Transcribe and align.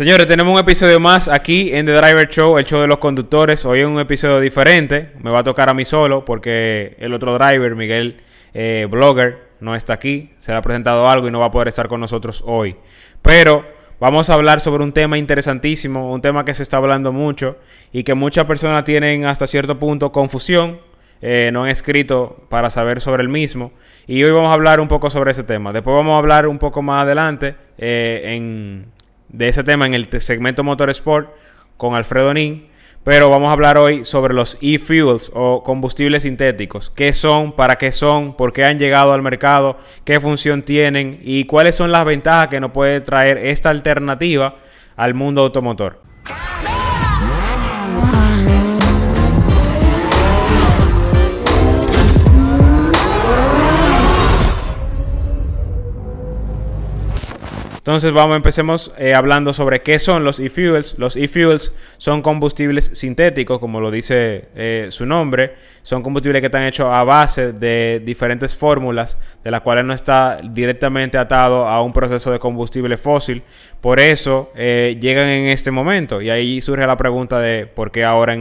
Señores, 0.00 0.26
tenemos 0.26 0.54
un 0.54 0.58
episodio 0.58 0.98
más 0.98 1.28
aquí 1.28 1.74
en 1.74 1.84
The 1.84 1.92
Driver 1.92 2.26
Show, 2.26 2.56
el 2.56 2.64
show 2.64 2.80
de 2.80 2.86
los 2.86 2.96
conductores. 2.96 3.66
Hoy 3.66 3.80
es 3.80 3.86
un 3.86 4.00
episodio 4.00 4.40
diferente. 4.40 5.12
Me 5.22 5.30
va 5.30 5.40
a 5.40 5.42
tocar 5.42 5.68
a 5.68 5.74
mí 5.74 5.84
solo 5.84 6.24
porque 6.24 6.96
el 6.98 7.12
otro 7.12 7.34
driver, 7.34 7.76
Miguel 7.76 8.16
eh, 8.54 8.88
Blogger, 8.90 9.50
no 9.60 9.76
está 9.76 9.92
aquí. 9.92 10.30
Se 10.38 10.52
le 10.52 10.56
ha 10.56 10.62
presentado 10.62 11.06
algo 11.10 11.28
y 11.28 11.30
no 11.30 11.38
va 11.38 11.48
a 11.48 11.50
poder 11.50 11.68
estar 11.68 11.86
con 11.86 12.00
nosotros 12.00 12.42
hoy. 12.46 12.76
Pero 13.20 13.66
vamos 14.00 14.30
a 14.30 14.32
hablar 14.32 14.62
sobre 14.62 14.84
un 14.84 14.92
tema 14.92 15.18
interesantísimo, 15.18 16.10
un 16.10 16.22
tema 16.22 16.46
que 16.46 16.54
se 16.54 16.62
está 16.62 16.78
hablando 16.78 17.12
mucho 17.12 17.58
y 17.92 18.02
que 18.02 18.14
muchas 18.14 18.46
personas 18.46 18.84
tienen 18.84 19.26
hasta 19.26 19.46
cierto 19.46 19.78
punto 19.78 20.12
confusión. 20.12 20.80
Eh, 21.20 21.50
no 21.52 21.64
han 21.64 21.68
escrito 21.68 22.46
para 22.48 22.70
saber 22.70 23.02
sobre 23.02 23.22
el 23.22 23.28
mismo. 23.28 23.72
Y 24.06 24.24
hoy 24.24 24.30
vamos 24.30 24.48
a 24.48 24.54
hablar 24.54 24.80
un 24.80 24.88
poco 24.88 25.10
sobre 25.10 25.32
ese 25.32 25.42
tema. 25.42 25.74
Después 25.74 25.94
vamos 25.94 26.14
a 26.14 26.18
hablar 26.20 26.46
un 26.46 26.58
poco 26.58 26.80
más 26.80 27.02
adelante 27.02 27.54
eh, 27.76 28.22
en 28.34 28.99
de 29.32 29.48
ese 29.48 29.64
tema 29.64 29.86
en 29.86 29.94
el 29.94 30.08
segmento 30.20 30.62
Motorsport 30.64 31.30
con 31.76 31.94
Alfredo 31.94 32.34
Nin. 32.34 32.68
Pero 33.02 33.30
vamos 33.30 33.48
a 33.48 33.52
hablar 33.52 33.78
hoy 33.78 34.04
sobre 34.04 34.34
los 34.34 34.58
e-fuels 34.60 35.30
o 35.32 35.62
combustibles 35.62 36.24
sintéticos. 36.24 36.90
¿Qué 36.90 37.14
son? 37.14 37.52
¿Para 37.52 37.76
qué 37.76 37.92
son? 37.92 38.36
¿Por 38.36 38.52
qué 38.52 38.64
han 38.64 38.78
llegado 38.78 39.14
al 39.14 39.22
mercado? 39.22 39.78
¿Qué 40.04 40.20
función 40.20 40.62
tienen? 40.62 41.18
¿Y 41.22 41.44
cuáles 41.44 41.76
son 41.76 41.92
las 41.92 42.04
ventajas 42.04 42.48
que 42.48 42.60
nos 42.60 42.72
puede 42.72 43.00
traer 43.00 43.38
esta 43.38 43.70
alternativa 43.70 44.56
al 44.96 45.14
mundo 45.14 45.40
automotor? 45.40 46.09
Entonces 57.80 58.12
vamos, 58.12 58.36
empecemos 58.36 58.92
eh, 58.98 59.14
hablando 59.14 59.54
sobre 59.54 59.80
qué 59.80 59.98
son 59.98 60.22
los 60.22 60.38
e-fuels. 60.38 60.96
Los 60.98 61.16
e-fuels 61.16 61.72
son 61.96 62.20
combustibles 62.20 62.90
sintéticos, 62.92 63.58
como 63.58 63.80
lo 63.80 63.90
dice 63.90 64.48
eh, 64.54 64.88
su 64.90 65.06
nombre. 65.06 65.54
Son 65.80 66.02
combustibles 66.02 66.40
que 66.42 66.46
están 66.46 66.64
hechos 66.64 66.88
a 66.92 67.04
base 67.04 67.54
de 67.54 68.02
diferentes 68.04 68.54
fórmulas, 68.54 69.16
de 69.42 69.50
las 69.50 69.62
cuales 69.62 69.86
no 69.86 69.94
está 69.94 70.36
directamente 70.44 71.16
atado 71.16 71.66
a 71.66 71.82
un 71.82 71.94
proceso 71.94 72.30
de 72.30 72.38
combustible 72.38 72.98
fósil. 72.98 73.42
Por 73.80 73.98
eso 73.98 74.52
eh, 74.56 74.98
llegan 75.00 75.28
en 75.28 75.46
este 75.46 75.70
momento. 75.70 76.20
Y 76.20 76.28
ahí 76.28 76.60
surge 76.60 76.86
la 76.86 76.98
pregunta 76.98 77.40
de 77.40 77.66
por 77.66 77.90
qué 77.90 78.04
ahora, 78.04 78.36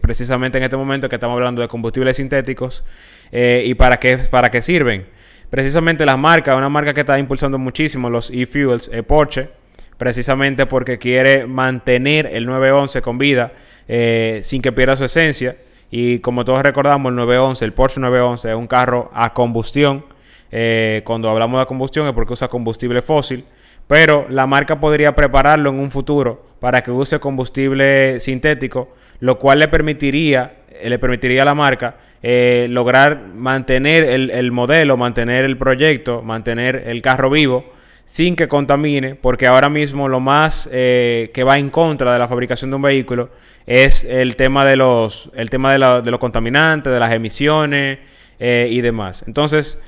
precisamente 0.00 0.58
en 0.58 0.64
este 0.64 0.76
momento 0.76 1.08
que 1.08 1.16
estamos 1.16 1.34
hablando 1.34 1.60
de 1.60 1.66
combustibles 1.66 2.18
sintéticos, 2.18 2.84
y 3.32 3.74
para 3.74 3.98
qué, 3.98 4.16
para 4.30 4.52
qué 4.52 4.62
sirven 4.62 5.16
precisamente 5.50 6.04
las 6.04 6.18
marcas, 6.18 6.56
una 6.56 6.68
marca 6.68 6.94
que 6.94 7.00
está 7.00 7.18
impulsando 7.18 7.58
muchísimo 7.58 8.10
los 8.10 8.30
e-fuels, 8.30 8.90
eh, 8.92 9.02
Porsche, 9.02 9.48
precisamente 9.96 10.66
porque 10.66 10.98
quiere 10.98 11.46
mantener 11.46 12.28
el 12.32 12.46
911 12.46 13.02
con 13.02 13.18
vida 13.18 13.52
eh, 13.88 14.40
sin 14.42 14.62
que 14.62 14.72
pierda 14.72 14.96
su 14.96 15.04
esencia. 15.04 15.56
Y 15.90 16.18
como 16.18 16.44
todos 16.44 16.62
recordamos, 16.62 17.10
el 17.10 17.16
911, 17.16 17.64
el 17.64 17.72
Porsche 17.72 18.00
911 18.00 18.50
es 18.50 18.56
un 18.56 18.66
carro 18.66 19.10
a 19.14 19.32
combustión. 19.32 20.04
Eh, 20.50 21.02
cuando 21.04 21.30
hablamos 21.30 21.60
de 21.60 21.66
combustión 21.66 22.06
es 22.06 22.12
porque 22.12 22.32
usa 22.32 22.48
combustible 22.48 23.00
fósil. 23.02 23.44
Pero 23.86 24.26
la 24.28 24.46
marca 24.46 24.80
podría 24.80 25.14
prepararlo 25.14 25.70
en 25.70 25.78
un 25.78 25.90
futuro 25.90 26.44
para 26.58 26.82
que 26.82 26.90
use 26.90 27.20
combustible 27.20 28.18
sintético, 28.18 28.88
lo 29.20 29.38
cual 29.38 29.60
le 29.60 29.68
permitiría, 29.68 30.56
le 30.82 30.98
permitiría 30.98 31.42
a 31.42 31.44
la 31.44 31.54
marca 31.54 31.96
eh, 32.28 32.66
lograr 32.68 33.20
mantener 33.36 34.02
el, 34.02 34.50
modelo, 34.50 34.96
mantener 34.96 35.44
el 35.44 35.56
proyecto, 35.56 36.22
mantener 36.22 36.82
el 36.88 37.00
carro 37.00 37.30
vivo 37.30 37.72
sin 38.04 38.34
que 38.34 38.48
contamine, 38.48 39.14
porque 39.14 39.46
ahora 39.46 39.68
mismo 39.68 40.08
lo 40.08 40.18
más 40.18 40.68
eh, 40.72 41.30
que 41.32 41.44
va 41.44 41.56
en 41.56 41.70
contra 41.70 42.12
de 42.12 42.18
la 42.18 42.26
fabricación 42.26 42.70
de 42.70 42.76
un 42.76 42.82
vehículo 42.82 43.30
es 43.64 44.02
el 44.02 44.34
tema 44.34 44.64
de 44.64 44.74
los, 44.74 45.30
el 45.36 45.50
tema 45.50 45.72
de, 45.72 45.78
los 45.78 46.18
contaminantes, 46.18 46.92
de 46.92 46.98
las 46.98 47.12
emisiones 47.12 48.00
eh, 48.40 48.66
y 48.72 48.80
demás. 48.80 49.22
Entonces, 49.28 49.78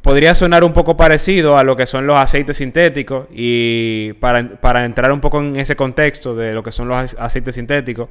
podría 0.00 0.34
sonar 0.34 0.64
un 0.64 0.72
poco 0.72 0.96
parecido 0.96 1.58
a 1.58 1.62
lo 1.62 1.76
que 1.76 1.84
son 1.84 2.06
los 2.06 2.16
aceites 2.16 2.56
sintéticos 2.56 3.26
y 3.30 4.14
para, 4.14 4.42
para 4.62 4.86
entrar 4.86 5.12
un 5.12 5.20
poco 5.20 5.42
en 5.42 5.56
ese 5.56 5.76
contexto 5.76 6.34
de 6.34 6.54
lo 6.54 6.62
que 6.62 6.72
son 6.72 6.88
los 6.88 7.14
aceites 7.18 7.54
sintéticos, 7.54 8.08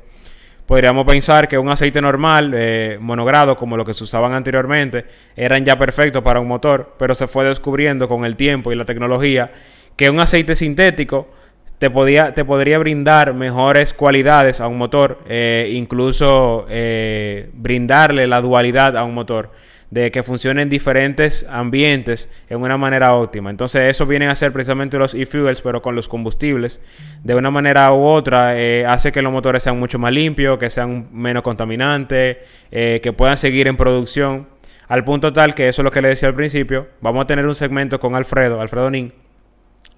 podríamos 0.67 1.07
pensar 1.07 1.47
que 1.47 1.57
un 1.57 1.69
aceite 1.69 2.01
normal, 2.01 2.51
eh, 2.53 2.97
monogrado, 3.00 3.55
como 3.55 3.78
lo 3.78 3.85
que 3.85 3.94
se 3.94 4.03
usaban 4.03 4.33
anteriormente, 4.33 5.05
eran 5.35 5.66
ya 5.66 5.79
perfectos 5.79 6.22
para 6.22 6.41
un 6.41 6.47
motor, 6.47 6.94
pero 7.00 7.16
se 7.16 7.25
fue 7.25 7.45
descubriendo 7.45 8.07
con 8.07 8.25
el 8.25 8.35
tiempo 8.35 8.72
y 8.72 8.75
la 8.75 8.85
tecnología 8.85 9.51
que 9.95 10.09
un 10.09 10.19
aceite 10.19 10.56
sintético 10.56 11.29
te, 11.79 11.89
podía, 11.89 12.33
te 12.33 12.44
podría 12.44 12.77
brindar 12.79 13.33
mejores 13.33 13.94
cualidades 13.94 14.59
a 14.59 14.67
un 14.67 14.77
motor, 14.77 15.19
eh, 15.29 15.72
incluso 15.73 16.66
eh, 16.69 17.50
brindarle 17.53 18.27
la 18.27 18.41
dualidad 18.41 18.97
a 18.97 19.06
un 19.06 19.13
motor 19.13 19.51
de 19.89 20.11
que 20.11 20.21
funcione 20.21 20.61
en 20.61 20.69
diferentes 20.69 21.45
ambientes 21.49 22.29
en 22.49 22.61
una 22.61 22.77
manera 22.77 23.13
óptima. 23.13 23.49
Entonces 23.49 23.89
eso 23.89 24.05
vienen 24.05 24.29
a 24.29 24.35
ser 24.35 24.51
precisamente 24.51 24.97
los 24.97 25.13
e-fuels, 25.13 25.61
pero 25.61 25.81
con 25.81 25.95
los 25.95 26.09
combustibles. 26.09 26.79
De 27.23 27.35
una 27.35 27.51
manera 27.51 27.91
u 27.93 28.03
otra 28.03 28.59
eh, 28.59 28.85
hace 28.85 29.11
que 29.11 29.21
los 29.21 29.31
motores 29.31 29.63
sean 29.63 29.79
mucho 29.79 29.97
más 29.97 30.11
limpios, 30.11 30.57
que 30.57 30.69
sean 30.69 31.07
menos 31.13 31.43
contaminantes, 31.43 32.37
eh, 32.71 32.99
que 33.01 33.13
puedan 33.13 33.37
seguir 33.37 33.67
en 33.67 33.77
producción. 33.77 34.47
Al 34.89 35.03
punto 35.03 35.33
tal 35.33 35.53
que 35.53 35.67
eso 35.67 35.81
es 35.81 35.83
lo 35.83 35.91
que 35.91 36.01
le 36.01 36.09
decía 36.09 36.29
al 36.29 36.35
principio. 36.35 36.87
Vamos 37.01 37.23
a 37.23 37.27
tener 37.27 37.45
un 37.45 37.55
segmento 37.55 37.99
con 37.99 38.15
Alfredo, 38.15 38.59
Alfredo 38.59 38.89
Nin, 38.89 39.13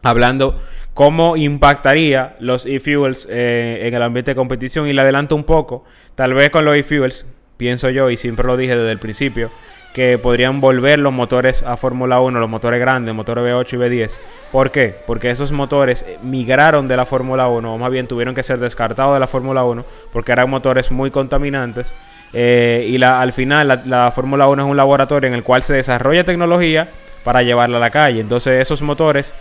hablando 0.03 0.59
cómo 0.94 1.38
impactaría 1.38 2.35
los 2.39 2.66
e-fuels 2.66 3.28
eh, 3.29 3.81
en 3.83 3.94
el 3.94 4.01
ambiente 4.03 4.31
de 4.31 4.35
competición. 4.35 4.88
Y 4.88 4.94
le 4.94 5.01
adelanto 5.01 5.35
un 5.35 5.44
poco, 5.44 5.83
tal 6.13 6.33
vez 6.35 6.49
con 6.51 6.66
los 6.66 6.75
e-fuels, 6.75 7.25
pienso 7.57 7.89
yo, 7.89 8.09
y 8.09 8.17
siempre 8.17 8.45
lo 8.45 8.57
dije 8.57 8.75
desde 8.75 8.91
el 8.91 8.99
principio, 8.99 9.51
que 9.94 10.17
podrían 10.17 10.61
volver 10.61 11.00
los 11.00 11.11
motores 11.11 11.63
a 11.63 11.75
Fórmula 11.77 12.19
1, 12.19 12.39
los 12.39 12.50
motores 12.50 12.79
grandes, 12.79 13.13
motores 13.16 13.44
V8 13.44 13.73
y 13.73 13.77
V10. 13.77 14.17
¿Por 14.51 14.72
qué? 14.72 14.95
Porque 15.07 15.29
esos 15.31 15.51
motores 15.51 16.05
migraron 16.22 16.88
de 16.88 16.97
la 16.97 17.05
Fórmula 17.05 17.47
1, 17.47 17.73
o 17.73 17.77
más 17.77 17.91
bien 17.91 18.07
tuvieron 18.07 18.35
que 18.35 18.44
ser 18.44 18.59
descartados 18.59 19.16
de 19.16 19.19
la 19.19 19.28
Fórmula 19.28 19.63
1, 19.63 19.83
porque 20.11 20.31
eran 20.31 20.49
motores 20.49 20.91
muy 20.91 21.11
contaminantes. 21.11 21.95
Eh, 22.33 22.85
y 22.88 22.97
la, 22.99 23.22
al 23.22 23.33
final 23.33 23.67
la, 23.67 23.81
la 23.85 24.11
Fórmula 24.11 24.47
1 24.47 24.63
es 24.63 24.69
un 24.69 24.78
laboratorio 24.78 25.28
en 25.28 25.33
el 25.33 25.44
cual 25.44 25.63
se 25.63 25.73
desarrolla 25.73 26.23
tecnología 26.23 26.89
para 27.23 27.41
llevarla 27.41 27.78
a 27.78 27.79
la 27.79 27.89
calle. 27.89 28.19
Entonces 28.22 28.61
esos 28.61 28.81
motores 28.81 29.33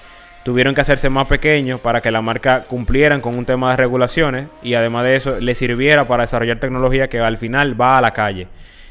tuvieron 0.45 0.75
que 0.75 0.81
hacerse 0.81 1.11
más 1.11 1.27
pequeños 1.27 1.81
para 1.81 2.01
que 2.01 2.11
la 2.11 2.23
marca 2.23 2.65
cumplieran 2.65 3.21
con 3.21 3.37
un 3.37 3.45
tema 3.45 3.71
de 3.71 3.77
regulaciones 3.77 4.49
y 4.63 4.75
además 4.75 5.05
de 5.05 5.17
eso 5.17 5.41
le 5.41 5.55
sirviera 5.55 6.07
para 6.07 6.23
desarrollar 6.23 6.59
tecnología 6.59 7.09
que 7.09 7.21
al 7.21 7.37
final 7.37 7.79
va 7.79 7.99
a 7.99 8.01
la 8.01 8.13
calle. 8.13 8.49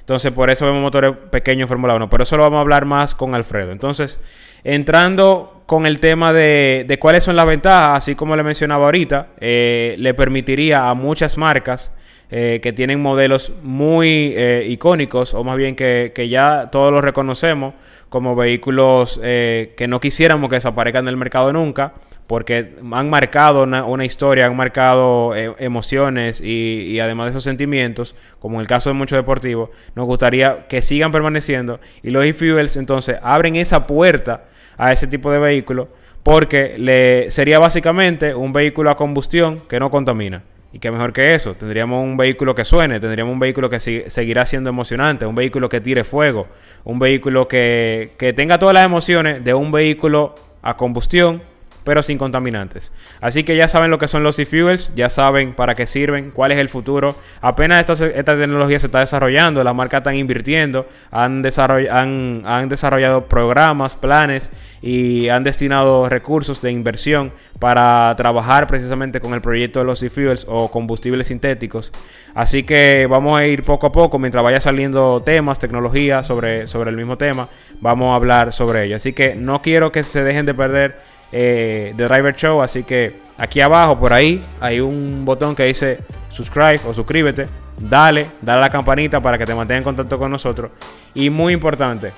Entonces, 0.08 0.32
por 0.32 0.50
eso 0.50 0.66
vemos 0.66 0.82
motores 0.82 1.14
pequeños 1.30 1.64
en 1.64 1.68
Fórmula 1.68 1.94
1. 1.96 2.10
Pero 2.10 2.24
eso 2.24 2.38
lo 2.38 2.44
vamos 2.44 2.60
a 2.60 2.62
hablar 2.62 2.86
más 2.86 3.14
con 3.14 3.36
Alfredo. 3.36 3.74
Entonces, 3.74 4.22
entrando 4.64 5.64
con 5.66 5.86
el 5.86 6.00
tema 6.00 6.32
de, 6.32 6.98
cuáles 7.02 7.26
son 7.26 7.36
las 7.36 7.46
ventajas, 7.46 7.98
así 7.98 8.16
como 8.16 8.34
le 8.38 8.44
mencionaba 8.44 8.86
ahorita, 8.86 9.28
eh, 9.42 9.96
le 10.00 10.14
permitiría 10.14 10.88
a 10.90 10.94
muchas 10.94 11.38
marcas 11.38 11.92
eh, 12.30 12.60
que 12.62 12.74
tienen 12.74 13.02
modelos 13.02 13.54
muy 13.64 14.34
eh, 14.36 14.66
icónicos, 14.70 15.34
o 15.34 15.44
más 15.44 15.58
bien 15.58 15.76
que, 15.76 16.12
que, 16.14 16.28
ya 16.28 16.70
todos 16.72 16.92
los 16.92 17.04
reconocemos 17.04 17.74
como 18.10 18.36
vehículos 18.36 19.20
que 19.22 19.86
no 19.90 20.00
quisiéramos 20.00 20.50
que 20.50 20.56
desaparezcan 20.56 21.06
del 21.06 21.18
mercado 21.18 21.52
nunca, 21.52 21.94
porque 22.28 22.74
han 22.92 23.10
marcado 23.10 23.64
una, 23.64 24.06
historia, 24.06 24.46
han 24.46 24.56
marcado 24.56 25.34
eh, 25.36 25.54
emociones 25.60 26.42
y, 26.42 27.00
además 27.00 27.28
de 27.28 27.30
esos 27.32 27.44
sentimientos, 27.46 28.16
como 28.40 28.58
en 28.58 28.62
el 28.62 28.68
caso 28.68 28.90
de 28.90 28.94
muchos 28.96 29.18
deportivos, 29.18 29.70
nos 29.96 30.06
gustaría 30.06 30.68
que 30.68 30.82
sigan 30.82 31.12
permaneciendo 31.12 31.80
y 32.04 32.12
los 32.12 32.26
e-fuels 32.26 32.76
entonces 32.76 33.18
abren 33.24 33.56
esa 33.56 33.88
puerta 33.88 34.46
a 34.78 34.92
ese 34.92 35.08
tipo 35.08 35.32
de 35.32 35.40
vehículo 35.40 35.88
porque 36.22 36.76
le 36.78 37.32
sería 37.32 37.58
básicamente 37.60 38.36
un 38.36 38.52
vehículo 38.52 38.90
a 38.90 38.98
combustión 38.98 39.62
que 39.70 39.80
no 39.80 39.90
contamina. 39.90 40.44
Y 40.74 40.80
que 40.80 40.92
mejor 40.92 41.14
que 41.14 41.34
eso, 41.34 41.56
tendríamos 41.56 42.04
un 42.04 42.18
vehículo 42.18 42.54
que 42.54 42.66
suene, 42.66 43.00
tendríamos 43.00 43.34
un 43.34 43.40
vehículo 43.40 43.70
que 43.70 43.80
seguirá 43.80 44.46
siendo 44.46 44.70
emocionante, 44.70 45.26
un 45.26 45.36
vehículo 45.36 45.70
que 45.70 45.80
tire 45.80 46.04
fuego, 46.04 46.48
un 46.84 47.00
vehículo 47.00 47.48
que, 47.48 48.14
que 48.18 48.34
tenga 48.34 48.60
todas 48.60 48.74
las 48.74 48.86
emociones 48.86 49.44
de 49.44 49.54
un 49.54 49.72
vehículo 49.72 50.36
a 50.62 50.76
combustión 50.76 51.42
pero 51.88 52.04
sin 52.04 52.18
contaminantes. 52.18 52.92
Así 53.22 53.46
que 53.46 53.56
ya 53.56 53.70
saben 53.70 53.90
lo 53.90 53.98
que 53.98 54.10
son 54.10 54.22
los 54.22 54.38
e-fuels, 54.40 54.92
ya 54.94 55.10
saben 55.10 55.54
para 55.54 55.74
qué 55.74 55.86
sirven, 55.86 56.32
cuál 56.32 56.52
es 56.52 56.58
el 56.58 56.68
futuro. 56.68 57.16
Apenas 57.40 57.80
esta, 57.80 58.08
esta 58.08 58.38
tecnología 58.38 58.78
se 58.78 58.88
está 58.88 59.00
desarrollando, 59.00 59.64
las 59.64 59.74
marcas 59.74 60.00
están 60.00 60.18
invirtiendo, 60.18 60.86
han, 61.12 61.46
han, 61.90 62.44
han 62.46 62.68
desarrollado 62.68 63.28
programas, 63.28 63.96
planes 63.96 64.52
y 64.82 65.30
han 65.30 65.46
destinado 65.46 66.10
recursos 66.10 66.62
de 66.62 66.74
inversión 66.74 67.32
para 67.58 68.14
trabajar 68.18 68.68
precisamente 68.68 69.22
con 69.22 69.34
el 69.34 69.40
proyecto 69.40 69.80
de 69.80 69.86
los 69.86 70.04
e-fuels 70.04 70.46
o 70.50 70.70
combustibles 70.70 71.28
sintéticos. 71.28 71.94
Así 72.36 72.64
que 72.64 73.08
vamos 73.10 73.40
a 73.40 73.48
ir 73.48 73.64
poco 73.64 73.88
a 73.88 73.94
poco 73.94 74.20
mientras 74.20 74.44
vaya 74.44 74.60
saliendo 74.60 75.24
temas, 75.26 75.58
tecnología 75.58 76.22
sobre, 76.22 76.68
sobre 76.68 76.90
el 76.90 76.98
mismo 76.98 77.18
tema, 77.18 77.48
vamos 77.80 78.12
a 78.12 78.16
hablar 78.16 78.52
sobre 78.52 78.84
ello. 78.84 78.98
Así 78.98 79.14
que 79.14 79.36
no 79.36 79.62
quiero 79.62 79.94
que 79.94 80.04
se 80.04 80.26
dejen 80.26 80.46
de 80.46 80.54
perder 80.54 81.18
eh, 81.32 81.94
The 81.96 82.08
Driver 82.08 82.36
Show. 82.36 82.62
Así 82.62 82.84
que 82.84 83.20
aquí 83.38 83.62
abajo, 83.62 84.00
por 84.00 84.14
ahí, 84.14 84.42
hay 84.60 84.80
un 84.80 85.24
botón 85.26 85.56
que 85.56 85.64
dice 85.64 86.00
subscribe 86.30 86.82
o 86.88 86.94
suscríbete. 86.94 87.48
Dale, 87.78 88.32
dale 88.42 88.58
a 88.58 88.62
la 88.62 88.70
campanita 88.70 89.22
para 89.22 89.38
que 89.38 89.46
te 89.46 89.54
mantenga 89.54 89.78
en 89.78 89.84
contacto 89.84 90.18
con 90.18 90.32
nosotros. 90.32 90.72
Y 91.14 91.30
muy 91.30 91.54
importante, 91.54 92.12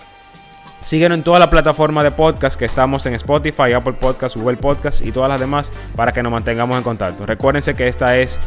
Síguenos 0.81 1.17
en 1.17 1.23
todas 1.23 1.39
las 1.39 1.49
plataformas 1.49 2.03
de 2.05 2.11
podcast 2.11 2.57
que 2.57 2.65
estamos 2.65 3.05
en 3.05 3.13
Spotify, 3.15 3.73
Apple 3.73 3.93
Podcast, 3.93 4.37
Google 4.37 4.57
Podcast 4.57 5.05
y 5.05 5.11
todas 5.11 5.29
las 5.29 5.39
demás 5.39 5.71
para 5.95 6.13
que 6.13 6.23
nos 6.23 6.31
mantengamos 6.31 6.77
en 6.77 6.83
contacto. 6.83 7.25
Recuérdense 7.25 7.75
que 7.75 7.87
esta 7.87 8.17
es 8.17 8.39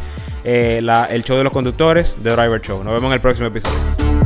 eh, 0.44 0.81
el 1.11 1.25
show 1.25 1.37
de 1.37 1.44
los 1.44 1.53
conductores 1.53 2.23
de 2.23 2.31
Driver 2.31 2.61
Show. 2.61 2.82
Nos 2.82 2.94
vemos 2.94 3.08
en 3.08 3.12
el 3.12 3.20
próximo 3.20 3.49
episodio. 3.49 4.21